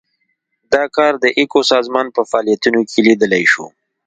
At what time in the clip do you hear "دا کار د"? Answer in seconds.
0.73-1.25